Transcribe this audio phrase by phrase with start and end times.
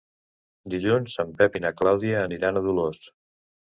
[0.75, 3.05] Dilluns en Pep i na Clàudia aniran a Dolors.